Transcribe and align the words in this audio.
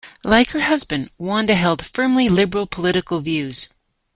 Like 0.23 0.49
her 0.49 0.61
husband, 0.61 1.11
Wanda 1.19 1.53
held 1.53 1.85
firmly 1.85 2.27
liberal 2.27 2.65
political 2.65 3.19
views. 3.21 3.69